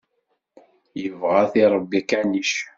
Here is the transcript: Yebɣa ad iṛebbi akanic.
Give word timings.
Yebɣa 1.01 1.35
ad 1.43 1.53
iṛebbi 1.63 1.97
akanic. 1.99 2.51